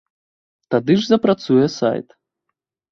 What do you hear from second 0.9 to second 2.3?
ж запрацуе сайт.